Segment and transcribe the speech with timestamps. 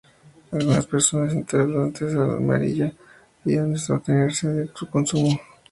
[0.51, 2.91] Algunas personas son intolerantes a "Armillaria"
[3.45, 5.39] y han de abstenerse de su consumo.